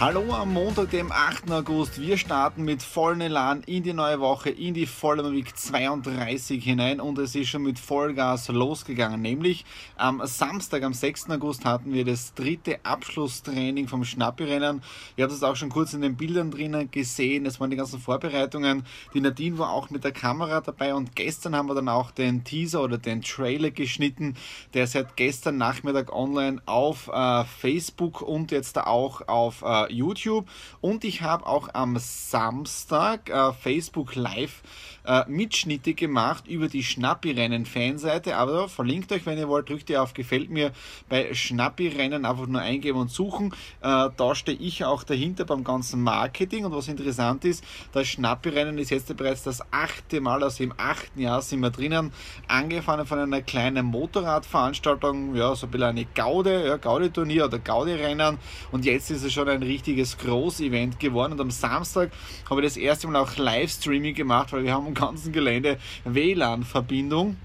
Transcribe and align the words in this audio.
Hallo 0.00 0.34
am 0.34 0.52
Montag, 0.52 0.90
dem 0.90 1.12
8. 1.12 1.52
August. 1.52 2.00
Wir 2.00 2.18
starten 2.18 2.64
mit 2.64 2.82
vollem 2.82 3.20
Elan 3.20 3.62
in 3.62 3.84
die 3.84 3.92
neue 3.92 4.18
Woche, 4.18 4.50
in 4.50 4.74
die 4.74 4.86
Vollmer 4.86 5.30
Week 5.30 5.56
32 5.56 6.62
hinein 6.62 7.00
und 7.00 7.16
es 7.18 7.36
ist 7.36 7.48
schon 7.48 7.62
mit 7.62 7.78
Vollgas 7.78 8.48
losgegangen. 8.48 9.22
Nämlich 9.22 9.64
am 9.96 10.20
Samstag, 10.26 10.82
am 10.82 10.92
6. 10.92 11.30
August 11.30 11.64
hatten 11.64 11.92
wir 11.92 12.04
das 12.04 12.34
dritte 12.34 12.84
Abschlusstraining 12.84 13.86
vom 13.86 14.04
Schnappi-Rennen. 14.04 14.82
Ihr 15.16 15.24
habt 15.24 15.32
es 15.32 15.44
auch 15.44 15.54
schon 15.54 15.70
kurz 15.70 15.94
in 15.94 16.00
den 16.00 16.16
Bildern 16.16 16.50
drinnen 16.50 16.90
gesehen. 16.90 17.46
Es 17.46 17.60
waren 17.60 17.70
die 17.70 17.76
ganzen 17.76 18.00
Vorbereitungen. 18.00 18.84
Die 19.14 19.20
Nadine 19.20 19.58
war 19.58 19.70
auch 19.70 19.90
mit 19.90 20.02
der 20.02 20.12
Kamera 20.12 20.60
dabei 20.60 20.92
und 20.92 21.14
gestern 21.14 21.54
haben 21.54 21.68
wir 21.68 21.76
dann 21.76 21.88
auch 21.88 22.10
den 22.10 22.42
Teaser 22.42 22.82
oder 22.82 22.98
den 22.98 23.22
Trailer 23.22 23.70
geschnitten, 23.70 24.34
der 24.74 24.88
seit 24.88 25.16
gestern 25.16 25.56
Nachmittag 25.56 26.12
online 26.12 26.60
auf 26.66 27.08
äh, 27.08 27.44
Facebook 27.44 28.22
und 28.22 28.50
jetzt 28.50 28.76
auch 28.76 29.28
auf 29.28 29.62
äh, 29.62 29.83
YouTube 29.90 30.48
und 30.80 31.04
ich 31.04 31.22
habe 31.22 31.46
auch 31.46 31.68
am 31.72 31.96
Samstag 31.98 33.30
äh, 33.30 33.52
Facebook 33.52 34.14
Live 34.14 34.62
äh, 35.04 35.24
Mitschnitte 35.28 35.94
gemacht 35.94 36.46
über 36.48 36.68
die 36.68 36.82
Schnappi-Rennen-Fanseite. 36.82 38.36
Aber 38.36 38.68
verlinkt 38.68 39.12
euch, 39.12 39.26
wenn 39.26 39.38
ihr 39.38 39.48
wollt, 39.48 39.68
drückt 39.68 39.90
ihr 39.90 40.02
auf 40.02 40.14
Gefällt 40.14 40.50
mir 40.50 40.72
bei 41.08 41.34
Schnappi-Rennen 41.34 42.24
einfach 42.24 42.46
nur 42.46 42.60
eingeben 42.60 42.98
und 42.98 43.10
suchen. 43.10 43.52
Äh, 43.80 44.08
da 44.16 44.34
stehe 44.34 44.58
ich 44.58 44.84
auch 44.84 45.02
dahinter 45.04 45.44
beim 45.44 45.64
ganzen 45.64 46.02
Marketing. 46.02 46.64
Und 46.64 46.74
was 46.74 46.88
interessant 46.88 47.44
ist, 47.44 47.64
das 47.92 48.06
Schnappi-Rennen 48.08 48.78
ist 48.78 48.90
jetzt 48.90 49.14
bereits 49.16 49.42
das 49.42 49.62
achte 49.70 50.20
Mal, 50.20 50.42
also 50.42 50.64
im 50.64 50.72
achten 50.76 51.20
Jahr 51.20 51.42
sind 51.42 51.60
wir 51.60 51.70
drinnen, 51.70 52.12
angefangen 52.48 53.06
von 53.06 53.18
einer 53.18 53.42
kleinen 53.42 53.86
Motorradveranstaltung, 53.86 55.34
ja, 55.34 55.54
so 55.54 55.66
ein 55.66 55.70
bisschen 55.70 55.88
eine 55.88 56.04
Gaude, 56.06 56.66
ja, 56.66 56.76
Gaudi-Turnier 56.76 57.46
oder 57.46 57.58
Gaudi-Rennen. 57.58 58.38
Und 58.72 58.84
jetzt 58.84 59.10
ist 59.10 59.24
es 59.24 59.32
schon 59.32 59.48
ein 59.48 59.62
richtiges 59.74 60.16
Groß-Event 60.18 61.00
geworden. 61.00 61.32
Und 61.32 61.40
am 61.40 61.50
Samstag 61.50 62.10
habe 62.48 62.60
ich 62.60 62.66
das 62.66 62.76
erste 62.76 63.08
Mal 63.08 63.20
auch 63.20 63.36
Livestreaming 63.36 64.14
gemacht, 64.14 64.52
weil 64.52 64.64
wir 64.64 64.72
haben 64.72 64.94
ganzen 64.94 65.32
Gelände 65.32 65.78
WLAN-Verbindung 66.04 67.36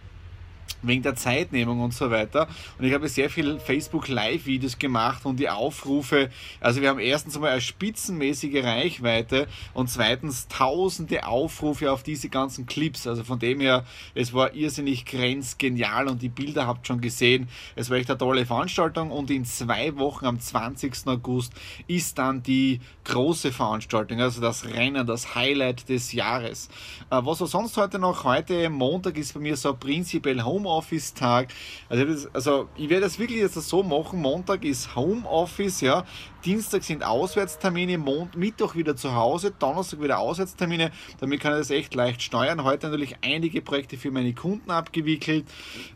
wegen 0.82 1.04
der 1.04 1.16
Zeitnehmung 1.16 1.82
und 1.82 1.94
so 1.94 2.12
weiter. 2.12 2.48
Und 2.78 2.86
ich 2.86 2.94
habe 2.94 3.08
sehr 3.08 3.30
viel 3.30 3.60
Facebook 3.60 4.08
Live-Videos 4.08 4.80
gemacht 4.80 5.26
und 5.26 5.40
die 5.40 5.50
Aufrufe. 5.50 6.30
Also 6.60 6.82
wir 6.82 6.90
haben 6.90 7.00
erstens 7.00 7.36
einmal 7.36 7.52
eine 7.52 7.62
spitzenmäßige 7.62 8.64
Reichweite 8.64 9.48
und 9.74 9.90
zweitens 9.90 10.48
tausende 10.48 11.28
Aufrufe 11.28 11.92
auf 11.92 12.04
diese 12.04 12.30
ganzen 12.30 12.66
Clips. 12.66 13.08
Also 13.08 13.24
von 13.24 13.40
dem 13.40 13.60
her, 13.60 13.86
es 14.16 14.34
war 14.34 14.54
irrsinnig 14.54 15.06
grenzgenial 15.06 16.08
und 16.08 16.22
die 16.22 16.30
Bilder 16.30 16.68
habt 16.68 16.88
schon 16.88 17.02
gesehen. 17.02 17.50
Es 17.76 17.90
war 17.90 17.98
echt 17.98 18.10
eine 18.10 18.18
tolle 18.18 18.46
Veranstaltung 18.46 19.12
und 19.12 19.30
in 19.32 19.46
zwei 19.46 19.96
Wochen 19.98 20.26
am 20.26 20.40
20. 20.40 21.08
August 21.08 21.54
ist 21.88 22.18
dann 22.18 22.44
die 22.44 22.80
große 23.04 23.52
Veranstaltung, 23.52 24.22
also 24.22 24.42
das 24.42 24.66
Rennen, 24.66 25.06
das 25.06 25.36
Highlight 25.36 25.90
des 25.90 26.14
Jahres. 26.14 26.70
Äh, 27.10 27.22
was 27.24 27.42
war 27.42 27.48
sonst 27.48 27.78
heute 27.78 28.00
noch? 28.00 28.24
Heute 28.24 28.70
Montag 28.70 29.18
ist 29.18 29.34
bei 29.34 29.40
mir 29.40 29.58
so 29.58 29.74
prinzipiell 29.74 30.44
Home 30.44 30.69
Homeoffice-Tag. 30.70 31.50
Also, 31.90 32.30
also, 32.34 32.70
ich 32.76 32.90
werde 32.90 33.02
das 33.02 33.18
wirklich 33.20 33.40
jetzt 33.40 33.56
so 33.56 33.84
machen. 33.84 34.22
Montag 34.22 34.64
ist 34.64 34.96
Homeoffice, 34.96 35.82
ja. 35.82 36.06
Dienstag 36.46 36.84
sind 36.84 37.04
Auswärtstermine, 37.04 37.98
Mond, 37.98 38.38
Mittwoch 38.38 38.74
wieder 38.76 38.96
zu 38.96 39.14
Hause, 39.14 39.52
Donnerstag 39.52 40.02
wieder 40.02 40.20
Auswärtstermine. 40.20 40.92
Damit 41.20 41.42
kann 41.42 41.52
ich 41.52 41.60
das 41.60 41.70
echt 41.70 41.94
leicht 41.96 42.22
steuern. 42.22 42.64
Heute 42.64 42.88
natürlich 42.88 43.18
einige 43.22 43.62
Projekte 43.62 43.98
für 43.98 44.10
meine 44.10 44.34
Kunden 44.34 44.72
abgewickelt. 44.72 45.46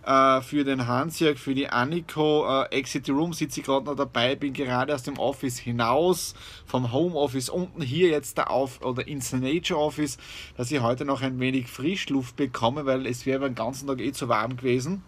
Äh, 0.05 0.41
für 0.41 0.65
den 0.65 0.85
Hansjörg, 0.85 1.39
für 1.39 1.55
die 1.55 1.69
Anniko. 1.69 2.45
Äh, 2.63 2.75
Exit 2.77 3.09
Room 3.09 3.31
sitze 3.31 3.61
ich 3.61 3.65
gerade 3.65 3.85
noch 3.85 3.95
dabei, 3.95 4.35
bin 4.35 4.51
gerade 4.51 4.93
aus 4.93 5.03
dem 5.03 5.17
Office 5.17 5.57
hinaus, 5.59 6.33
vom 6.65 6.91
Homeoffice 6.91 7.47
unten 7.47 7.81
hier 7.81 8.09
jetzt 8.09 8.37
da 8.37 8.43
auf 8.43 8.81
oder 8.81 9.07
ins 9.07 9.31
Nature 9.31 9.79
Office, 9.79 10.17
dass 10.57 10.69
ich 10.71 10.81
heute 10.81 11.05
noch 11.05 11.21
ein 11.21 11.39
wenig 11.39 11.67
Frischluft 11.67 12.35
bekomme, 12.35 12.85
weil 12.85 13.07
es 13.07 13.25
wäre 13.25 13.45
den 13.45 13.55
ganzen 13.55 13.87
Tag 13.87 14.01
eh 14.01 14.11
zu 14.11 14.27
warm 14.27 14.57
gewesen. 14.57 15.03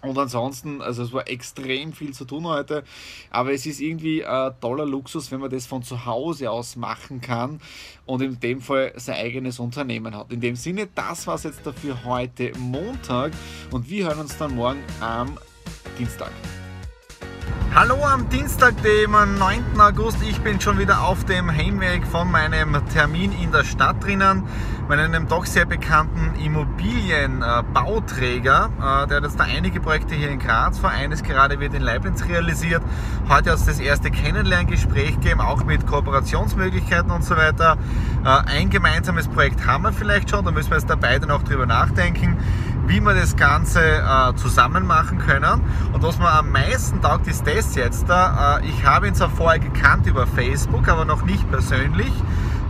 Und 0.00 0.16
ansonsten, 0.16 0.80
also 0.80 1.02
es 1.02 1.12
war 1.12 1.28
extrem 1.28 1.92
viel 1.92 2.12
zu 2.12 2.24
tun 2.24 2.46
heute, 2.46 2.84
aber 3.30 3.52
es 3.52 3.66
ist 3.66 3.80
irgendwie 3.80 4.24
ein 4.24 4.52
toller 4.60 4.86
Luxus, 4.86 5.32
wenn 5.32 5.40
man 5.40 5.50
das 5.50 5.66
von 5.66 5.82
zu 5.82 6.06
Hause 6.06 6.50
aus 6.50 6.76
machen 6.76 7.20
kann 7.20 7.60
und 8.06 8.22
in 8.22 8.38
dem 8.38 8.60
Fall 8.60 8.92
sein 8.96 9.16
eigenes 9.16 9.58
Unternehmen 9.58 10.14
hat. 10.14 10.32
In 10.32 10.40
dem 10.40 10.54
Sinne, 10.54 10.88
das 10.94 11.26
war 11.26 11.34
es 11.34 11.42
jetzt 11.42 11.66
dafür 11.66 12.04
heute 12.04 12.52
Montag 12.58 13.32
und 13.72 13.90
wir 13.90 14.06
hören 14.06 14.20
uns 14.20 14.36
dann 14.36 14.54
morgen 14.54 14.82
am 15.00 15.36
Dienstag. 15.98 16.30
Hallo 17.74 18.02
am 18.04 18.28
Dienstag, 18.28 18.80
dem 18.82 19.12
9. 19.12 19.78
August. 19.78 20.18
Ich 20.22 20.40
bin 20.40 20.60
schon 20.60 20.78
wieder 20.78 21.02
auf 21.02 21.24
dem 21.26 21.50
Heimweg 21.50 22.06
von 22.06 22.30
meinem 22.30 22.74
Termin 22.92 23.30
in 23.40 23.52
der 23.52 23.62
Stadt 23.62 24.02
drinnen, 24.02 24.48
bei 24.88 24.98
einem 24.98 25.28
doch 25.28 25.44
sehr 25.44 25.66
bekannten 25.66 26.32
Immobilienbauträger. 26.40 28.70
Äh, 28.78 29.06
der 29.06 29.18
hat 29.18 29.24
jetzt 29.24 29.38
da 29.38 29.44
einige 29.44 29.80
Projekte 29.80 30.14
hier 30.14 30.30
in 30.30 30.38
Graz 30.38 30.78
vor. 30.78 30.88
Eines 30.88 31.22
gerade 31.22 31.60
wird 31.60 31.74
in 31.74 31.82
Leibniz 31.82 32.24
realisiert. 32.26 32.82
Heute 33.28 33.50
hat 33.50 33.58
es 33.58 33.66
das 33.66 33.80
erste 33.80 34.10
Kennenlerngespräch 34.10 35.20
gegeben, 35.20 35.42
auch 35.42 35.62
mit 35.64 35.86
Kooperationsmöglichkeiten 35.86 37.10
und 37.10 37.22
so 37.22 37.36
weiter. 37.36 37.76
Äh, 38.24 38.28
ein 38.50 38.70
gemeinsames 38.70 39.28
Projekt 39.28 39.66
haben 39.66 39.84
wir 39.84 39.92
vielleicht 39.92 40.30
schon, 40.30 40.46
da 40.46 40.50
müssen 40.50 40.70
wir 40.70 40.78
jetzt 40.78 40.88
dabei 40.88 41.18
dann 41.18 41.30
auch 41.30 41.42
drüber 41.42 41.66
nachdenken 41.66 42.38
wie 42.86 43.00
wir 43.00 43.12
das 43.12 43.34
Ganze 43.36 43.80
äh, 43.82 44.34
zusammen 44.36 44.86
machen 44.86 45.18
können. 45.18 45.60
Und 45.92 46.02
was 46.02 46.18
mir 46.18 46.32
am 46.32 46.50
meisten 46.50 47.02
taugt, 47.02 47.26
ist 47.26 47.46
das 47.46 47.74
jetzt. 47.74 48.08
Äh, 48.08 48.66
ich 48.66 48.86
habe 48.86 49.08
ihn 49.08 49.14
zwar 49.14 49.28
vorher 49.28 49.60
gekannt 49.60 50.06
über 50.06 50.26
Facebook, 50.26 50.88
aber 50.88 51.04
noch 51.04 51.26
nicht 51.26 51.46
persönlich. 51.50 52.14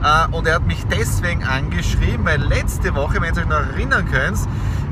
Äh, 0.03 0.35
und 0.35 0.47
er 0.47 0.57
hat 0.57 0.67
mich 0.67 0.85
deswegen 0.87 1.45
angeschrieben, 1.45 2.25
weil 2.25 2.41
letzte 2.41 2.95
Woche, 2.95 3.21
wenn 3.21 3.35
ihr 3.35 3.43
euch 3.43 3.49
noch 3.49 3.75
erinnern 3.75 4.07
könnt, 4.11 4.39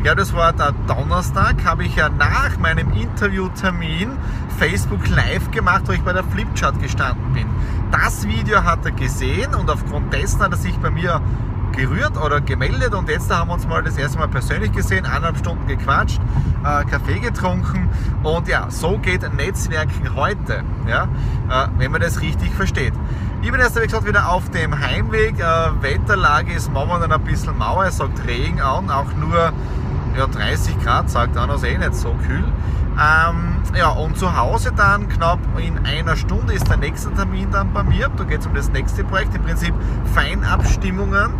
ja, 0.05 0.15
das 0.15 0.33
war 0.33 0.53
der 0.53 0.73
Donnerstag, 0.87 1.65
habe 1.65 1.85
ich 1.85 1.97
ja 1.97 2.09
nach 2.09 2.59
meinem 2.59 2.93
Interviewtermin 2.93 4.13
Facebook 4.59 5.09
Live 5.09 5.51
gemacht, 5.51 5.83
wo 5.87 5.93
ich 5.93 6.03
bei 6.03 6.13
der 6.13 6.25
Flipchart 6.25 6.81
gestanden 6.81 7.33
bin. 7.33 7.47
Das 7.91 8.27
Video 8.27 8.63
hat 8.63 8.85
er 8.85 8.93
gesehen 8.93 9.55
und 9.55 9.71
aufgrund 9.71 10.13
dessen 10.13 10.41
hat 10.41 10.53
er 10.53 10.59
sich 10.59 10.77
bei 10.79 10.91
mir 10.91 11.21
gerührt 11.73 12.17
oder 12.17 12.41
gemeldet 12.41 12.95
und 12.95 13.09
jetzt 13.09 13.31
haben 13.31 13.49
wir 13.49 13.55
uns 13.55 13.67
mal 13.67 13.83
das 13.83 13.99
erste 13.99 14.19
Mal 14.19 14.29
persönlich 14.29 14.73
gesehen, 14.73 15.05
eineinhalb 15.05 15.39
Stunden 15.39 15.67
gequatscht, 15.67 16.21
äh, 16.65 16.85
Kaffee 16.85 17.19
getrunken 17.19 17.89
und 18.23 18.49
ja, 18.49 18.71
so 18.71 18.99
geht 18.99 19.23
Netzwerken 19.35 20.15
heute, 20.15 20.63
ja, 20.89 21.05
äh, 21.51 21.69
wenn 21.79 21.93
man 21.93 22.01
das 22.01 22.21
richtig 22.23 22.51
versteht. 22.55 22.95
Ich 23.47 23.53
bin 23.53 23.61
erst 23.61 23.77
wie 23.81 23.85
gesagt 23.85 24.05
wieder 24.05 24.29
auf 24.29 24.51
dem 24.51 24.77
Heimweg, 24.77 25.39
äh, 25.39 25.81
Wetterlage 25.81 26.53
ist 26.53 26.73
momentan 26.73 27.13
ein 27.13 27.23
bisschen 27.23 27.57
Mauer, 27.57 27.85
es 27.85 27.99
sagt 27.99 28.27
Regen 28.27 28.61
an, 28.61 28.91
auch 28.91 29.15
nur 29.15 29.53
ja, 30.19 30.27
30 30.27 30.83
Grad, 30.83 31.09
sagt 31.09 31.37
einer, 31.37 31.55
ist 31.55 31.63
eh 31.63 31.79
nicht 31.79 31.95
so 31.95 32.13
kühl. 32.27 32.43
Ähm, 32.99 33.63
ja, 33.79 33.91
und 33.91 34.19
zu 34.19 34.37
Hause 34.37 34.73
dann 34.77 35.09
knapp 35.09 35.39
in 35.59 35.79
einer 35.87 36.17
Stunde 36.17 36.55
ist 36.55 36.69
der 36.69 36.79
nächste 36.79 37.15
Termin 37.15 37.53
dann 37.53 37.73
bei 37.73 37.85
mir. 37.85 38.11
Da 38.17 38.25
geht 38.25 38.41
es 38.41 38.49
um 38.49 38.55
das 38.55 38.69
nächste 38.71 39.05
Projekt, 39.05 39.33
im 39.37 39.45
Prinzip 39.45 39.75
Feinabstimmungen. 40.13 41.33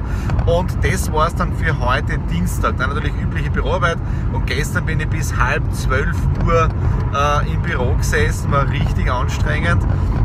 Und 0.45 0.77
das 0.85 1.11
war 1.13 1.27
es 1.27 1.35
dann 1.35 1.57
für 1.57 1.77
heute 1.81 2.19
Dienstag. 2.31 2.77
Dann 2.77 2.91
natürlich 2.91 3.15
übliche 3.21 3.51
Büroarbeit. 3.51 3.99
Und 4.33 4.47
gestern 4.47 4.87
bin 4.87 5.01
ich 5.01 5.09
bis 5.09 5.37
halb 5.37 5.65
zwölf 5.75 6.17
Uhr 6.45 6.69
äh, 7.13 7.53
im 7.53 7.63
Büro 7.63 7.95
gesessen, 7.95 8.53
war 8.53 8.69
richtig 8.71 9.11
anstrengend, 9.11 9.85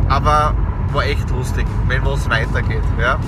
aber 0.09 0.53
war 0.93 1.05
echt 1.05 1.29
lustig, 1.29 1.65
wenn 1.87 2.03
was 2.05 2.29
weitergeht. 2.29 2.83
Ja. 2.99 3.19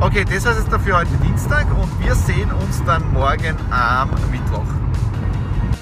Okay, 0.00 0.24
das 0.24 0.44
war 0.44 0.52
es 0.52 0.58
jetzt 0.58 0.72
dafür 0.72 0.98
heute 0.98 1.10
Dienstag 1.24 1.66
und 1.76 2.04
wir 2.04 2.14
sehen 2.14 2.50
uns 2.52 2.82
dann 2.84 3.12
morgen 3.12 3.56
am 3.70 4.10
Mittwoch. 4.30 4.66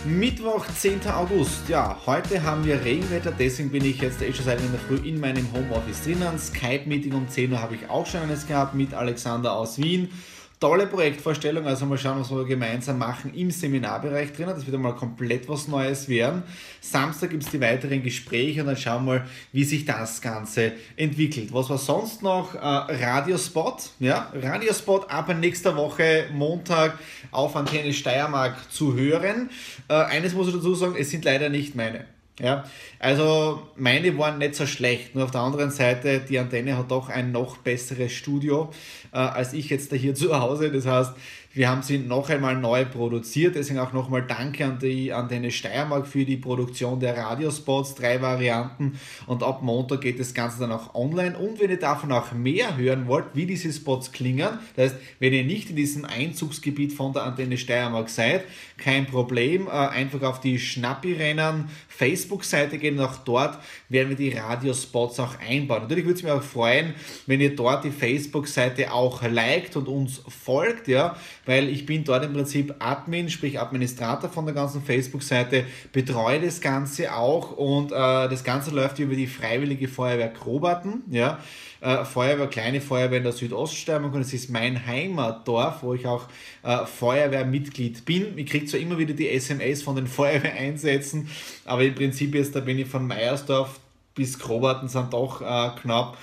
Mittwoch, 0.07 0.65
10. 0.67 1.01
August. 1.09 1.69
Ja, 1.69 1.99
heute 2.07 2.43
haben 2.43 2.65
wir 2.65 2.83
Regenwetter, 2.85 3.33
deswegen 3.33 3.71
bin 3.71 3.85
ich 3.85 4.01
jetzt 4.01 4.23
eh 4.23 4.33
schon 4.33 4.45
seit 4.45 4.61
in 4.61 4.71
der 4.71 4.81
Früh 4.81 5.07
in 5.07 5.21
meinem 5.21 5.47
Homeoffice 5.53 6.05
drinnen. 6.05 6.39
Skype-Meeting 6.39 7.13
um 7.13 7.29
10 7.29 7.53
Uhr 7.53 7.61
habe 7.61 7.75
ich 7.75 7.91
auch 7.91 8.07
schon 8.07 8.23
eines 8.23 8.47
gehabt 8.47 8.75
mit 8.75 8.95
Alexander 8.95 9.53
aus 9.53 9.79
Wien. 9.79 10.09
Tolle 10.59 10.87
Projektvorstellung, 10.87 11.67
also 11.67 11.85
mal 11.85 11.99
schauen, 11.99 12.21
was 12.21 12.31
wir 12.31 12.45
gemeinsam 12.47 12.97
machen 12.97 13.35
im 13.35 13.51
Seminarbereich 13.51 14.33
drinnen. 14.33 14.55
Das 14.55 14.65
wird 14.65 14.75
einmal 14.75 14.95
komplett 14.95 15.47
was 15.51 15.69
Neues 15.69 16.09
werden. 16.09 16.45
Samstag 16.81 17.29
gibt 17.29 17.43
es 17.43 17.51
die 17.51 17.61
weiteren 17.61 18.03
Gespräche 18.03 18.63
und 18.63 18.69
dann 18.69 18.77
schauen 18.79 19.05
wir 19.05 19.19
mal, 19.19 19.27
wie 19.53 19.65
sich 19.65 19.85
das 19.85 20.23
Ganze 20.23 20.73
entwickelt. 20.97 21.53
Was 21.53 21.69
war 21.69 21.77
sonst 21.77 22.23
noch? 22.23 22.55
Äh, 22.55 22.59
Radiospot, 22.59 23.91
ja, 24.01 24.33
Radiospot 24.35 25.11
ab 25.11 25.29
nächster 25.39 25.77
Woche 25.77 26.29
Montag 26.33 26.99
auf 27.33 27.55
Antenne 27.55 27.93
Steiermark 27.93 28.73
zu 28.73 28.95
hören. 28.95 29.51
Äh, 29.89 29.95
eines 29.95 30.33
muss 30.33 30.49
ich 30.49 30.55
dazu 30.55 30.75
sagen, 30.75 30.97
es 30.99 31.11
sind 31.11 31.27
leider 31.27 31.51
nicht 31.51 31.75
meine. 31.75 32.07
Ja, 32.39 32.65
also 32.99 33.63
meine 33.77 34.19
waren 34.19 34.37
nicht 34.39 34.57
so 34.57 34.67
schlecht. 34.67 35.15
Nur 35.15 35.25
auf 35.25 35.31
der 35.31 35.41
anderen 35.41 35.71
Seite, 35.71 36.21
die 36.21 36.39
Antenne 36.39 36.77
hat 36.77 36.91
doch 36.91 37.09
ein 37.09 37.33
noch 37.33 37.57
besseres 37.57 38.13
Studio 38.13 38.71
äh, 39.17 39.19
als 39.19 39.53
ich 39.55 39.71
jetzt 39.71 39.91
da 39.93 39.97
hier 39.97 40.15
zu 40.15 40.39
Hause. 40.39 40.71
Das 40.71 40.87
heißt, 40.87 41.13
wir 41.57 41.71
haben 41.71 41.83
sie 41.83 41.97
noch 41.97 42.29
einmal 42.29 42.55
neu 42.55 42.85
produziert, 42.85 43.55
deswegen 43.55 43.79
auch 43.79 43.95
nochmal 43.95 44.27
Danke 44.27 44.67
an 44.67 44.79
die 44.79 45.11
Antenne 45.11 45.51
Steiermark 45.51 46.07
für 46.07 46.27
die 46.27 46.37
Produktion 46.37 47.01
der 47.01 47.17
Radiospots, 47.17 47.95
drei 47.95 48.21
Varianten. 48.21 49.01
Und 49.27 49.43
ab 49.43 49.63
Montag 49.63 50.03
geht 50.03 50.21
das 50.21 50.35
Ganze 50.35 50.61
dann 50.61 50.71
auch 50.71 50.95
online. 50.95 51.35
Und 51.39 51.59
wenn 51.59 51.71
ihr 51.71 51.79
davon 51.79 52.13
auch 52.13 52.33
mehr 52.33 52.77
hören 52.77 53.07
wollt, 53.07 53.29
wie 53.33 53.47
diese 53.47 53.73
Spots 53.73 54.13
klingen, 54.13 54.59
das 54.77 54.93
heißt, 54.93 54.97
wenn 55.19 55.33
ihr 55.33 55.45
nicht 55.45 55.71
in 55.71 55.77
diesem 55.77 56.05
Einzugsgebiet 56.05 56.93
von 56.93 57.15
der 57.15 57.23
Antenne 57.23 57.57
Steiermark 57.57 58.11
seid, 58.11 58.45
kein 58.77 59.07
Problem, 59.07 59.67
äh, 59.67 59.71
einfach 59.71 60.21
auf 60.25 60.41
die 60.41 60.59
Schnappi-Rennen 60.59 61.71
Facebook-Seite 61.89 62.77
gehen. 62.77 63.01
Auch 63.01 63.17
dort 63.25 63.59
werden 63.89 64.11
wir 64.11 64.17
die 64.17 64.37
Radiospots 64.37 65.19
auch 65.21 65.39
einbauen. 65.41 65.83
Natürlich 65.83 66.05
würde 66.05 66.19
es 66.19 66.23
mich 66.23 66.33
auch 66.33 66.43
freuen, 66.43 66.93
wenn 67.27 67.41
ihr 67.41 67.57
dort 67.57 67.85
die 67.85 67.91
Facebook-Seite 67.91 68.93
auch 68.93 69.23
liked 69.23 69.77
und 69.77 69.89
uns 69.89 70.21
folgt, 70.29 70.89
ja, 70.89 71.17
weil 71.47 71.69
ich 71.69 71.87
bin 71.87 72.05
dort 72.05 72.25
im 72.25 72.33
Prinzip 72.33 72.75
Admin, 72.81 73.31
sprich 73.31 73.59
Administrator 73.59 74.29
von 74.29 74.45
der 74.45 74.55
ganzen 74.55 74.83
Facebook-Seite, 74.83 75.65
betreue 75.93 76.41
das 76.41 76.61
Ganze 76.61 77.15
auch 77.15 77.53
und 77.53 77.93
äh, 77.93 77.95
das 77.95 78.45
Ganze 78.45 78.73
läuft 78.73 78.99
über 78.99 79.15
die 79.15 79.27
Freiwillige 79.27 79.89
Feuerwehr 79.89 80.33
Krobaten, 80.33 81.03
ja, 81.11 81.39
äh, 81.81 82.05
Feuerwehr, 82.05 82.49
kleine 82.49 82.81
Feuerwehr 82.81 83.19
in 83.19 83.25
der 83.25 83.33
Südoststeiermark 83.33 84.15
und 84.15 84.21
es 84.23 84.35
ist 84.35 84.51
mein 84.51 84.87
Heimatdorf, 84.87 85.83
wo 85.83 85.95
ich 85.95 86.07
auch 86.07 86.27
äh, 86.63 86.85
Feuerwehrmitglied 86.85 88.05
bin. 88.05 88.37
Ich 88.37 88.47
kriege 88.47 88.67
zwar 88.67 88.81
immer 88.81 88.99
wieder 88.99 89.15
die 89.15 89.31
SMS 89.31 89.83
von 89.83 89.97
den 89.97 90.07
Feuerwehreinsätzen, 90.09 91.29
aber 91.65 91.85
im 91.85 91.95
Prinzip 91.95 92.35
jetzt, 92.35 92.55
da 92.55 92.61
bin 92.61 92.79
ich 92.79 92.89
von 92.89 93.07
Meiersdorf 93.07 93.81
bis 94.17 94.39
Krobaten 94.39 94.89
sind 94.89 95.13
doch 95.13 95.41
äh, 95.43 95.71
knapp 95.81 96.17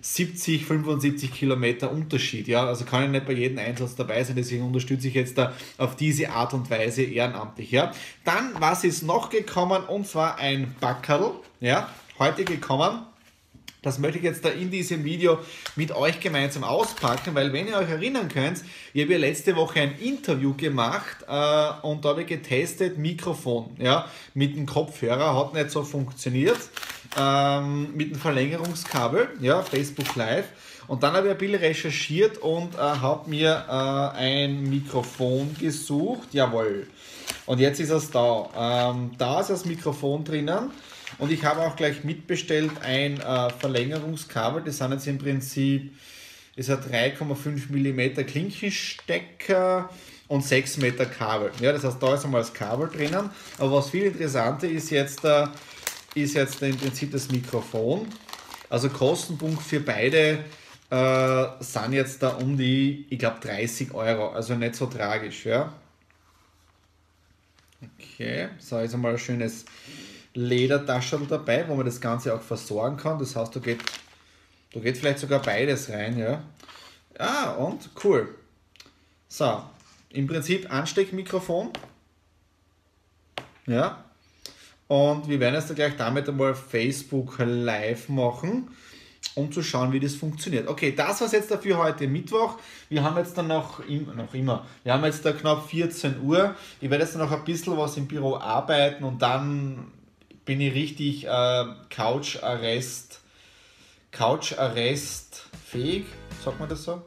70, 0.00 0.64
75 0.64 1.32
Kilometer 1.32 1.90
Unterschied. 1.90 2.48
Ja? 2.48 2.66
Also 2.66 2.84
kann 2.84 3.04
ich 3.04 3.10
nicht 3.10 3.26
bei 3.26 3.32
jedem 3.32 3.58
Einsatz 3.58 3.94
dabei 3.96 4.22
sein, 4.24 4.36
deswegen 4.36 4.64
unterstütze 4.64 5.08
ich 5.08 5.14
jetzt 5.14 5.38
da 5.38 5.54
auf 5.76 5.96
diese 5.96 6.30
Art 6.30 6.54
und 6.54 6.70
Weise 6.70 7.02
ehrenamtlich. 7.02 7.70
Ja? 7.70 7.92
Dann, 8.24 8.52
was 8.58 8.84
ist 8.84 9.02
noch 9.02 9.30
gekommen? 9.30 9.82
Und 9.84 10.06
zwar 10.06 10.38
ein 10.38 10.74
Backerl. 10.80 11.32
Ja? 11.60 11.88
Heute 12.18 12.44
gekommen. 12.44 13.02
Das 13.82 13.98
möchte 14.00 14.18
ich 14.18 14.24
jetzt 14.24 14.44
da 14.44 14.48
in 14.48 14.70
diesem 14.72 15.04
Video 15.04 15.38
mit 15.76 15.92
euch 15.92 16.18
gemeinsam 16.18 16.64
auspacken, 16.64 17.34
weil 17.34 17.52
wenn 17.52 17.68
ihr 17.68 17.76
euch 17.76 17.88
erinnern 17.88 18.28
könnt, 18.28 18.64
ich 18.92 19.02
habe 19.02 19.12
ja 19.12 19.18
letzte 19.18 19.54
Woche 19.54 19.80
ein 19.80 19.96
Interview 20.00 20.52
gemacht 20.54 21.18
äh, 21.28 21.86
und 21.86 22.04
da 22.04 22.10
habe 22.10 22.22
ich 22.22 22.26
getestet 22.26 22.98
Mikrofon, 22.98 23.76
ja, 23.78 24.10
mit 24.34 24.56
dem 24.56 24.66
Kopfhörer, 24.66 25.36
hat 25.36 25.54
nicht 25.54 25.70
so 25.70 25.84
funktioniert, 25.84 26.58
ähm, 27.18 27.96
mit 27.96 28.10
dem 28.10 28.18
Verlängerungskabel, 28.18 29.28
ja, 29.40 29.62
Facebook 29.62 30.14
Live. 30.16 30.46
Und 30.86 31.02
dann 31.02 31.12
habe 31.12 31.26
ich 31.26 31.32
ein 31.32 31.38
bisschen 31.38 31.60
recherchiert 31.60 32.38
und 32.38 32.74
äh, 32.74 32.78
habe 32.78 33.28
mir 33.28 33.64
äh, 33.68 34.18
ein 34.18 34.62
Mikrofon 34.68 35.54
gesucht, 35.58 36.28
jawohl. 36.32 36.86
Und 37.46 37.60
jetzt 37.60 37.80
ist 37.80 37.90
es 37.90 38.10
da. 38.10 38.90
Ähm, 38.90 39.10
da 39.18 39.40
ist 39.40 39.50
das 39.50 39.64
Mikrofon 39.64 40.24
drinnen. 40.24 40.70
Und 41.18 41.32
ich 41.32 41.44
habe 41.44 41.60
auch 41.60 41.76
gleich 41.76 42.04
mitbestellt 42.04 42.70
ein 42.82 43.20
äh, 43.20 43.50
Verlängerungskabel. 43.50 44.62
Das 44.62 44.78
sind 44.78 44.92
jetzt 44.92 45.06
im 45.06 45.18
Prinzip 45.18 45.92
ist 46.58 46.70
ein 46.70 46.78
3,5 46.78 47.70
mm 47.70 48.26
Klinkenstecker 48.26 49.88
und 50.26 50.44
6 50.44 50.78
Meter 50.78 51.06
Kabel. 51.06 51.52
Ja, 51.60 51.72
das 51.72 51.84
heißt, 51.84 52.02
da 52.02 52.14
ist 52.14 52.24
einmal 52.24 52.40
das 52.40 52.52
Kabel 52.52 52.88
drinnen. 52.88 53.30
Aber 53.58 53.72
was 53.72 53.90
viel 53.90 54.06
interessanter 54.06 54.68
ist 54.68 54.90
jetzt, 54.90 55.24
äh, 55.24 55.46
ist 56.14 56.34
jetzt 56.34 56.62
im 56.62 56.76
Prinzip 56.76 57.12
das 57.12 57.30
Mikrofon. 57.30 58.08
Also 58.70 58.88
Kostenpunkt 58.90 59.62
für 59.62 59.80
beide 59.80 60.44
äh, 60.90 61.46
sind 61.60 61.92
jetzt 61.92 62.22
da 62.22 62.30
um 62.30 62.56
die, 62.56 63.06
ich 63.10 63.18
glaube, 63.18 63.40
30 63.40 63.94
Euro. 63.94 64.30
Also 64.30 64.54
nicht 64.54 64.74
so 64.74 64.86
tragisch. 64.86 65.46
Ja. 65.46 65.72
Okay, 67.98 68.48
so 68.58 68.78
ist 68.78 68.94
einmal 68.94 69.12
ein 69.12 69.18
schönes 69.18 69.64
Ledertasche 70.34 71.18
dabei, 71.28 71.66
wo 71.68 71.74
man 71.74 71.86
das 71.86 72.00
Ganze 72.00 72.34
auch 72.34 72.42
versorgen 72.42 72.96
kann. 72.96 73.18
Das 73.18 73.36
heißt, 73.36 73.54
da 73.54 73.60
geht, 73.60 73.80
da 74.72 74.80
geht 74.80 74.98
vielleicht 74.98 75.20
sogar 75.20 75.40
beides 75.40 75.88
rein. 75.90 76.18
Ja. 76.18 76.42
Ah, 77.18 77.52
und 77.52 77.90
cool. 78.02 78.34
So, 79.28 79.62
im 80.10 80.26
Prinzip 80.26 80.72
Ansteckmikrofon. 80.72 81.70
Ja. 83.66 84.04
Und 84.88 85.28
wir 85.28 85.38
werden 85.38 85.54
jetzt 85.54 85.74
gleich 85.74 85.96
damit 85.96 86.28
einmal 86.28 86.54
Facebook 86.54 87.36
live 87.38 88.08
machen, 88.08 88.68
um 89.34 89.52
zu 89.52 89.62
schauen, 89.62 89.92
wie 89.92 90.00
das 90.00 90.14
funktioniert. 90.14 90.66
Okay, 90.66 90.94
das 90.96 91.20
war 91.20 91.26
es 91.26 91.32
jetzt 91.32 91.50
dafür 91.50 91.76
heute 91.76 92.08
Mittwoch. 92.08 92.58
Wir 92.88 93.04
haben 93.04 93.18
jetzt 93.18 93.36
dann 93.36 93.48
noch, 93.48 93.80
noch 93.86 94.34
immer, 94.34 94.66
wir 94.84 94.94
haben 94.94 95.04
jetzt 95.04 95.24
da 95.26 95.32
knapp 95.32 95.68
14 95.68 96.22
Uhr. 96.22 96.54
Ich 96.80 96.90
werde 96.90 97.04
jetzt 97.04 97.16
noch 97.16 97.30
ein 97.30 97.44
bisschen 97.44 97.76
was 97.76 97.98
im 97.98 98.06
Büro 98.06 98.36
arbeiten 98.36 99.04
und 99.04 99.20
dann 99.20 99.92
bin 100.46 100.62
ich 100.62 100.72
richtig 100.72 101.26
äh, 101.26 101.64
Couch-Arrest, 101.90 103.20
Couch-Arrest 104.10 105.48
fähig, 105.66 106.06
sagt 106.42 106.58
man 106.58 106.70
das 106.70 106.84
so? 106.84 107.02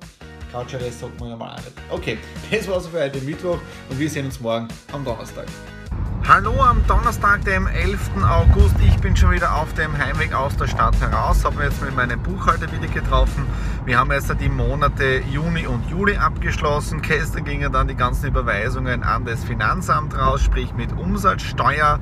Couch-Arrest 0.51 0.99
sagt 0.99 1.19
man 1.19 1.29
ja 1.29 1.35
mal 1.35 1.55
nicht. 1.55 1.71
Okay, 1.89 2.19
das 2.51 2.67
war's 2.67 2.85
für 2.85 3.01
heute 3.01 3.19
Mittwoch 3.21 3.57
und 3.89 3.99
wir 3.99 4.09
sehen 4.09 4.25
uns 4.25 4.39
morgen 4.39 4.67
am 4.91 5.03
Donnerstag. 5.03 5.47
Hallo 6.27 6.61
am 6.61 6.85
Donnerstag, 6.85 7.43
dem 7.45 7.65
11. 7.65 8.11
August. 8.23 8.75
Ich 8.85 8.95
bin 8.97 9.17
schon 9.17 9.31
wieder 9.31 9.55
auf 9.55 9.73
dem 9.73 9.97
Heimweg 9.97 10.33
aus 10.33 10.55
der 10.55 10.67
Stadt 10.67 10.95
heraus. 11.01 11.43
Habe 11.43 11.63
jetzt 11.63 11.83
mit 11.83 11.95
meinem 11.95 12.21
Buchhalter 12.21 12.71
wieder 12.71 12.87
getroffen. 12.87 13.47
Wir 13.85 13.97
haben 13.97 14.11
jetzt 14.11 14.31
die 14.39 14.47
Monate 14.47 15.21
Juni 15.31 15.65
und 15.65 15.89
Juli 15.89 16.15
abgeschlossen. 16.15 17.01
Gestern 17.01 17.43
gingen 17.43 17.73
dann 17.73 17.87
die 17.87 17.95
ganzen 17.95 18.27
Überweisungen 18.27 19.03
an 19.03 19.25
das 19.25 19.43
Finanzamt 19.43 20.15
raus, 20.15 20.43
sprich 20.43 20.73
mit 20.75 20.95
Umsatzsteuer. 20.95 21.99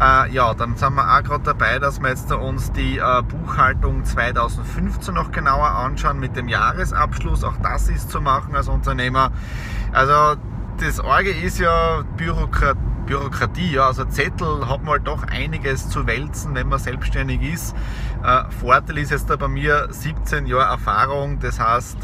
Äh, 0.00 0.32
ja, 0.32 0.54
dann 0.54 0.76
sind 0.76 0.94
wir 0.94 1.12
auch 1.12 1.24
gerade 1.24 1.42
dabei, 1.42 1.80
dass 1.80 2.00
wir 2.00 2.10
jetzt 2.10 2.30
uns 2.30 2.70
die 2.72 2.98
äh, 2.98 3.22
Buchhaltung 3.22 4.04
2015 4.04 5.12
noch 5.12 5.32
genauer 5.32 5.68
anschauen 5.68 6.20
mit 6.20 6.36
dem 6.36 6.46
Jahresabschluss. 6.46 7.42
Auch 7.42 7.56
das 7.60 7.88
ist 7.88 8.08
zu 8.08 8.20
machen 8.20 8.54
als 8.54 8.68
Unternehmer. 8.68 9.32
Also 9.92 10.40
das 10.78 11.00
Orge 11.00 11.30
ist 11.30 11.58
ja 11.58 12.04
Bürokratie 12.16 12.78
Bürokratie. 13.08 13.72
Ja, 13.72 13.86
also 13.86 14.04
Zettel 14.04 14.68
hat 14.68 14.82
man 14.82 14.92
halt 14.92 15.06
doch 15.06 15.22
einiges 15.24 15.88
zu 15.88 16.06
wälzen, 16.06 16.54
wenn 16.54 16.68
man 16.68 16.78
selbstständig 16.78 17.42
ist. 17.42 17.74
Äh, 18.22 18.44
Vorteil 18.60 18.98
ist 18.98 19.10
jetzt 19.10 19.30
da 19.30 19.36
bei 19.36 19.48
mir 19.48 19.88
17 19.90 20.46
Jahre 20.46 20.70
Erfahrung, 20.70 21.40
das 21.40 21.58
heißt, 21.58 21.96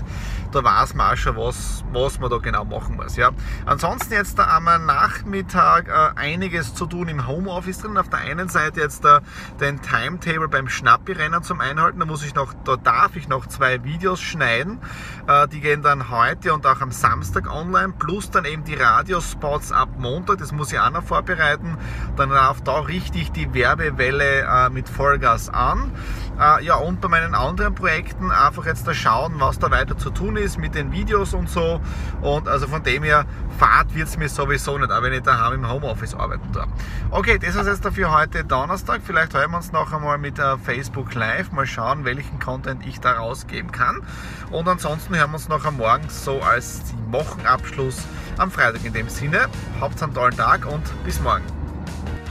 da 0.55 0.63
weiß 0.63 0.95
man 0.95 1.13
auch 1.13 1.17
schon, 1.17 1.37
was, 1.37 1.85
was 1.93 2.21
man 2.21 2.31
da 2.31 2.39
genau 2.39 2.65
machen 2.65 2.97
muss. 2.97 3.17
Ja. 3.17 3.31
Ansonsten 3.67 4.13
jetzt 4.13 4.39
am 4.39 4.65
Nachmittag 4.65 5.89
äh, 5.89 6.19
einiges 6.19 6.75
zu 6.75 6.87
tun 6.87 7.09
im 7.09 7.27
Homeoffice 7.27 7.79
drin. 7.79 7.99
Auf 7.99 8.09
der 8.09 8.21
einen 8.21 8.49
Seite 8.49 8.81
jetzt 8.81 9.05
da 9.05 9.21
den 9.61 9.83
Timetable 9.83 10.49
beim 10.49 10.69
Schnappi-Rennen 10.69 11.43
zum 11.43 11.61
Einhalten. 11.61 11.99
Da 11.99 12.07
muss 12.07 12.25
ich 12.25 12.35
noch, 12.35 12.55
da 12.65 12.77
darf 12.77 13.17
ich 13.17 13.29
noch 13.29 13.47
zwei 13.47 13.83
Videos 13.85 14.21
schneiden. 14.21 14.79
Äh, 15.27 15.49
die 15.49 15.61
gehen 15.61 15.83
dann 15.83 16.11
heute 16.11 16.55
und 16.55 16.67
auch 16.67 16.81
am 16.81 16.93
Samstag 16.93 17.53
online, 17.53 17.95
plus 17.99 18.31
dann 18.31 18.45
eben 18.45 18.65
die 18.65 18.75
Radiospots 18.75 19.73
ab 19.73 19.89
Montag. 19.99 20.39
Das 20.39 20.53
muss 20.53 20.73
ich 20.73 20.79
auch 20.79 20.91
noch 20.91 21.05
vorbereiten. 21.05 21.77
Dann 22.17 22.31
darf 22.31 22.63
da 22.63 22.81
richtig 22.81 23.33
die 23.33 23.53
Werbewelle 23.55 24.43
äh, 24.43 24.71
mit 24.71 24.89
Vollgas 24.89 25.49
an. 25.49 25.93
Äh, 26.39 26.65
ja, 26.65 26.77
und 26.77 27.01
bei 27.01 27.09
meinen 27.09 27.35
anderen 27.35 27.75
Projekten 27.75 28.31
einfach 28.31 28.67
jetzt 28.67 28.87
da 28.87 28.95
schauen, 28.95 29.35
was 29.39 29.59
da 29.59 29.71
weiter 29.71 29.97
zu 29.97 30.11
tun 30.11 30.37
ist 30.37 30.44
ist 30.45 30.59
mit 30.59 30.75
den 30.75 30.93
Videos 30.93 31.35
und 31.35 31.49
so. 31.49 31.81
Und 32.21 32.49
also 32.49 32.67
von 32.67 32.83
dem 32.83 33.03
her, 33.03 33.27
Fahrt 33.59 33.95
wird 33.95 34.09
es 34.09 34.17
mir 34.17 34.29
sowieso 34.29 34.79
nicht, 34.79 34.91
auch 34.91 35.03
wenn 35.03 35.13
ich 35.13 35.23
daheim 35.23 35.55
im 35.55 35.69
Homeoffice 35.69 36.15
arbeiten 36.15 36.51
darf. 36.53 36.69
Okay, 37.11 37.39
das 37.39 37.55
ist 37.55 37.67
jetzt 37.67 37.85
dafür 37.85 38.13
heute 38.13 38.45
Donnerstag. 38.45 39.01
Vielleicht 39.05 39.35
hören 39.35 39.53
wir 39.53 39.59
uns 39.59 39.73
noch 39.73 39.93
einmal 39.93 40.19
mit 40.19 40.39
uh, 40.39 40.57
Facebook 40.57 41.15
Live. 41.15 41.53
Mal 41.53 41.67
schauen, 41.67 42.05
welchen 42.05 42.39
Content 42.41 42.85
ich 42.87 43.01
da 43.01 43.13
rausgeben 43.13 43.71
kann. 43.71 44.03
Und 44.51 44.69
ansonsten 44.69 45.17
hören 45.17 45.31
wir 45.31 45.35
uns 45.35 45.49
noch 45.49 45.65
am 45.65 45.77
Morgen 45.77 46.09
so 46.09 46.41
als 46.41 46.83
Wochenabschluss 47.11 48.03
am 48.39 48.51
Freitag 48.51 48.85
in 48.85 48.93
dem 48.93 49.09
Sinne. 49.09 49.47
Habt 49.81 50.03
einen 50.03 50.15
tollen 50.15 50.37
Tag 50.37 50.67
und 50.67 50.83
bis 51.05 51.21
morgen. 51.21 51.64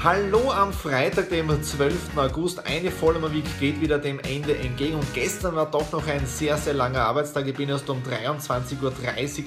Hallo 0.03 0.51
am 0.51 0.73
Freitag, 0.73 1.29
dem 1.29 1.47
12. 1.63 2.17
August. 2.17 2.67
Eine 2.67 2.91
Vollmer 2.91 3.31
Week 3.31 3.45
geht 3.57 3.79
wieder 3.79 3.99
dem 3.99 4.19
Ende 4.19 4.53
entgegen 4.57 4.95
und 4.95 5.13
gestern 5.13 5.55
war 5.55 5.71
doch 5.71 5.89
noch 5.93 6.05
ein 6.05 6.25
sehr, 6.25 6.57
sehr 6.57 6.73
langer 6.73 6.99
Arbeitstag. 6.99 7.47
Ich 7.47 7.55
bin 7.55 7.69
erst 7.69 7.89
um 7.89 8.03
23.30 8.03 8.81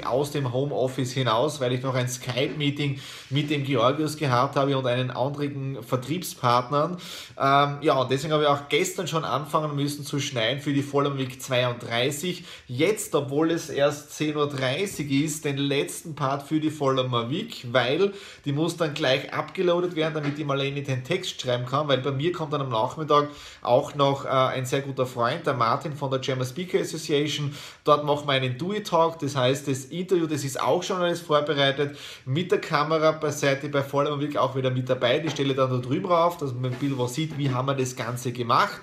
Uhr 0.00 0.08
aus 0.08 0.30
dem 0.30 0.54
Homeoffice 0.54 1.12
hinaus, 1.12 1.60
weil 1.60 1.74
ich 1.74 1.82
noch 1.82 1.94
ein 1.94 2.08
Skype-Meeting 2.08 2.98
mit 3.28 3.50
dem 3.50 3.64
Georgius 3.64 4.16
gehabt 4.16 4.56
habe 4.56 4.78
und 4.78 4.86
einen 4.86 5.10
anderen 5.10 5.82
Vertriebspartnern. 5.82 6.96
Ähm, 7.38 7.76
ja, 7.82 8.00
und 8.00 8.10
deswegen 8.10 8.32
habe 8.32 8.44
ich 8.44 8.48
auch 8.48 8.70
gestern 8.70 9.06
schon 9.06 9.26
anfangen 9.26 9.76
müssen 9.76 10.06
zu 10.06 10.20
schneiden 10.20 10.62
für 10.62 10.72
die 10.72 10.82
Vollmer 10.82 11.18
Week 11.18 11.38
32. 11.38 12.44
Jetzt, 12.66 13.14
obwohl 13.14 13.50
es 13.50 13.68
erst 13.68 14.10
10.30 14.12 15.04
Uhr 15.04 15.24
ist, 15.26 15.44
den 15.44 15.58
letzten 15.58 16.14
Part 16.14 16.44
für 16.44 16.60
die 16.60 16.70
Vollmer 16.70 17.28
Week, 17.28 17.66
weil 17.72 18.14
die 18.46 18.52
muss 18.52 18.78
dann 18.78 18.94
gleich 18.94 19.34
abgeloadet 19.34 19.96
werden, 19.96 20.14
damit 20.14 20.38
die 20.38 20.45
Marlene 20.46 20.82
den 20.82 21.04
Text 21.04 21.40
schreiben 21.40 21.66
kann, 21.66 21.88
weil 21.88 21.98
bei 21.98 22.12
mir 22.12 22.32
kommt 22.32 22.52
dann 22.52 22.60
am 22.60 22.70
Nachmittag 22.70 23.28
auch 23.62 23.94
noch 23.94 24.24
äh, 24.24 24.28
ein 24.28 24.66
sehr 24.66 24.80
guter 24.80 25.06
Freund, 25.06 25.46
der 25.46 25.54
Martin 25.54 25.94
von 25.94 26.10
der 26.10 26.20
German 26.20 26.46
Speaker 26.46 26.80
Association. 26.80 27.54
Dort 27.84 28.04
machen 28.04 28.26
wir 28.26 28.32
einen 28.32 28.56
Do-It-Talk, 28.56 29.18
das 29.18 29.36
heißt, 29.36 29.68
das 29.68 29.86
Interview, 29.86 30.26
das 30.26 30.44
ist 30.44 30.60
auch 30.60 30.82
schon 30.82 30.98
alles 30.98 31.20
vorbereitet, 31.20 31.96
mit 32.24 32.50
der 32.50 32.60
Kamera 32.60 33.12
beiseite, 33.12 33.68
bei 33.68 33.82
vollem 33.82 34.18
Blick 34.18 34.36
auch 34.36 34.54
wieder 34.56 34.70
mit 34.70 34.88
dabei. 34.88 35.18
Die 35.18 35.30
stelle 35.30 35.54
dann 35.54 35.70
da 35.70 35.78
drüber 35.78 36.24
auf, 36.24 36.36
dass 36.36 36.52
man 36.54 36.72
ein 36.72 36.78
Bild 36.78 36.98
was 36.98 37.14
sieht, 37.14 37.36
wie 37.38 37.50
haben 37.50 37.66
wir 37.66 37.74
das 37.74 37.96
Ganze 37.96 38.32
gemacht. 38.32 38.80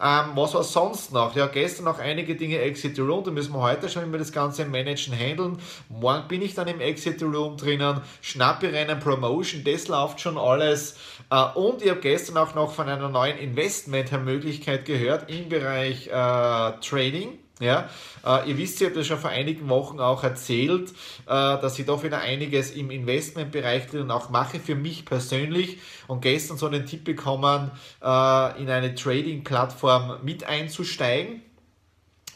Ähm, 0.00 0.30
was 0.34 0.54
war 0.54 0.62
sonst 0.62 1.12
noch? 1.12 1.34
Ja, 1.34 1.46
gestern 1.46 1.84
noch 1.84 1.98
einige 1.98 2.36
Dinge 2.36 2.58
Exit 2.58 2.98
Room, 2.98 3.24
da 3.24 3.30
müssen 3.30 3.52
wir 3.52 3.60
heute 3.60 3.88
schon 3.88 4.02
immer 4.02 4.18
das 4.18 4.32
Ganze 4.32 4.64
managen, 4.64 5.14
handeln. 5.18 5.58
Morgen 5.88 6.28
bin 6.28 6.42
ich 6.42 6.54
dann 6.54 6.68
im 6.68 6.80
Exit 6.80 7.22
Room 7.22 7.56
drinnen, 7.56 8.00
Schnappi-Rennen, 8.20 9.00
Promotion, 9.00 9.64
das 9.64 9.88
läuft 9.88 10.20
schon 10.20 10.38
alles. 10.38 10.96
Äh, 11.30 11.44
und 11.54 11.82
ich 11.82 11.90
habe 11.90 12.00
gestern 12.00 12.36
auch 12.36 12.54
noch 12.54 12.72
von 12.72 12.88
einer 12.88 13.08
neuen 13.08 13.38
Investment-Möglichkeit 13.38 14.84
gehört 14.84 15.30
im 15.30 15.48
Bereich 15.48 16.08
äh, 16.08 16.10
Trading. 16.10 17.38
Ja, 17.60 17.88
äh, 18.24 18.48
ihr 18.50 18.56
wisst, 18.56 18.80
ich 18.80 18.86
habe 18.86 18.94
das 18.94 19.08
schon 19.08 19.18
vor 19.18 19.30
einigen 19.30 19.68
Wochen 19.68 19.98
auch 19.98 20.22
erzählt, 20.22 20.90
äh, 20.90 21.26
dass 21.26 21.76
ich 21.78 21.86
doch 21.86 22.04
wieder 22.04 22.20
einiges 22.20 22.70
im 22.70 22.92
Investmentbereich 22.92 23.88
drin 23.88 24.12
auch 24.12 24.30
mache 24.30 24.60
für 24.60 24.76
mich 24.76 25.04
persönlich 25.04 25.78
und 26.06 26.22
gestern 26.22 26.56
so 26.56 26.68
den 26.68 26.86
Tipp 26.86 27.02
bekommen, 27.02 27.72
äh, 28.00 28.62
in 28.62 28.70
eine 28.70 28.94
Trading-Plattform 28.94 30.18
mit 30.22 30.44
einzusteigen. 30.44 31.42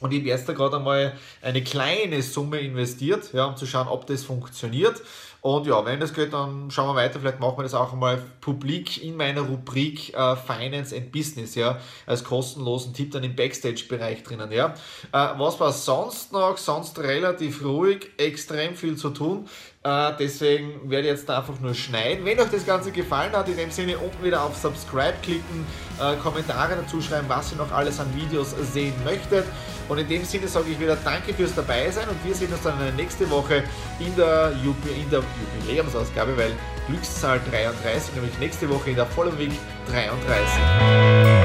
Und 0.00 0.12
ich 0.12 0.18
habe 0.18 0.28
jetzt 0.30 0.48
da 0.48 0.52
gerade 0.52 0.78
einmal 0.78 1.12
eine 1.40 1.62
kleine 1.62 2.22
Summe 2.22 2.58
investiert, 2.58 3.32
ja, 3.32 3.44
um 3.44 3.56
zu 3.56 3.66
schauen, 3.66 3.86
ob 3.86 4.08
das 4.08 4.24
funktioniert. 4.24 5.00
Und 5.42 5.66
ja, 5.66 5.84
wenn 5.84 5.98
das 5.98 6.14
geht, 6.14 6.32
dann 6.32 6.70
schauen 6.70 6.94
wir 6.94 6.94
weiter. 6.94 7.18
Vielleicht 7.18 7.40
machen 7.40 7.58
wir 7.58 7.64
das 7.64 7.74
auch 7.74 7.92
einmal 7.92 8.22
publik 8.40 9.02
in 9.02 9.16
meiner 9.16 9.40
Rubrik 9.40 10.14
äh, 10.14 10.36
Finance 10.36 10.96
and 10.96 11.10
Business, 11.10 11.56
ja, 11.56 11.80
als 12.06 12.22
kostenlosen 12.22 12.94
Tipp 12.94 13.10
dann 13.10 13.24
im 13.24 13.34
Backstage-Bereich 13.34 14.22
drinnen, 14.22 14.52
ja. 14.52 14.74
Äh, 15.10 15.38
was 15.38 15.58
war 15.58 15.72
sonst 15.72 16.32
noch? 16.32 16.56
Sonst 16.58 16.96
relativ 17.00 17.64
ruhig, 17.64 18.12
extrem 18.18 18.76
viel 18.76 18.96
zu 18.96 19.10
tun. 19.10 19.48
Äh, 19.84 20.12
deswegen 20.18 20.88
werde 20.88 21.08
ich 21.08 21.14
jetzt 21.14 21.28
einfach 21.28 21.58
nur 21.60 21.74
schneiden. 21.74 22.24
Wenn 22.24 22.38
euch 22.38 22.50
das 22.50 22.64
Ganze 22.64 22.92
gefallen 22.92 23.32
hat, 23.32 23.48
in 23.48 23.56
dem 23.56 23.70
Sinne 23.70 23.98
unten 23.98 24.22
wieder 24.22 24.42
auf 24.42 24.56
Subscribe 24.56 25.14
klicken, 25.22 25.66
äh, 26.00 26.14
Kommentare 26.16 26.76
dazu 26.76 27.00
schreiben, 27.00 27.28
was 27.28 27.50
ihr 27.50 27.58
noch 27.58 27.72
alles 27.72 27.98
an 27.98 28.06
Videos 28.14 28.54
sehen 28.72 28.94
möchtet. 29.04 29.44
Und 29.88 29.98
in 29.98 30.08
dem 30.08 30.24
Sinne 30.24 30.46
sage 30.46 30.70
ich 30.70 30.78
wieder 30.78 30.96
Danke 31.04 31.34
fürs 31.34 31.54
dabei 31.54 31.90
sein 31.90 32.08
und 32.08 32.24
wir 32.24 32.34
sehen 32.34 32.52
uns 32.52 32.62
dann 32.62 32.74
nächste 32.94 33.28
Woche 33.28 33.64
in 33.98 34.14
der, 34.14 34.52
in 34.52 35.10
der 35.10 35.22
Jubiläumsausgabe, 35.64 36.36
weil 36.36 36.52
Glückszahl 36.86 37.40
33, 37.50 38.14
nämlich 38.14 38.38
nächste 38.38 38.70
Woche 38.70 38.90
in 38.90 38.96
der 38.96 39.06
Follow 39.06 39.36
Week 39.36 39.50
33. 39.90 41.41